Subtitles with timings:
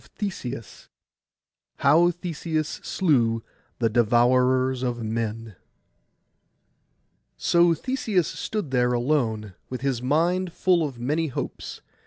[0.17, 0.59] PART II
[1.75, 3.43] HOW THESEUS SLEW
[3.77, 5.55] THE DEVOURERS OF MEN
[7.37, 11.81] So Theseus stood there alone, with his mind full of many hopes.